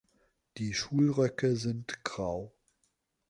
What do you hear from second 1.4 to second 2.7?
sind grau.